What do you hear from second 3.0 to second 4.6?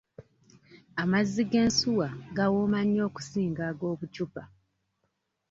okusinga ag'obucupa.